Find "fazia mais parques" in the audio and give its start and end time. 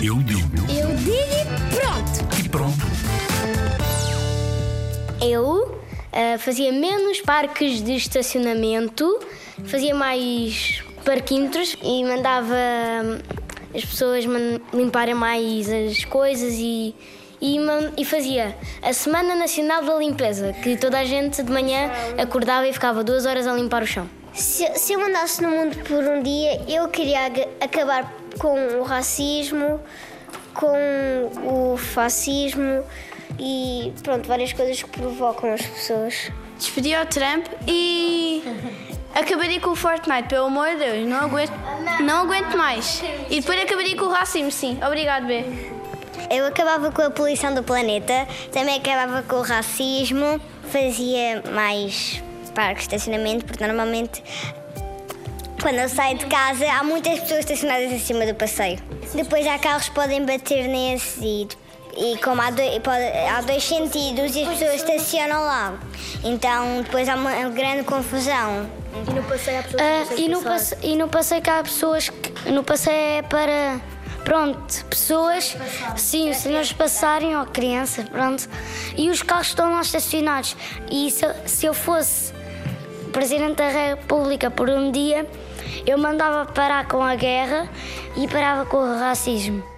50.70-52.88